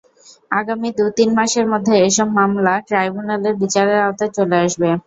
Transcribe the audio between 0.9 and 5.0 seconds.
দু-তিন মাসের মধ্যে এসব মামলা ট্রাইব্যুনালের বিচারের আওতায় চলে আসবে।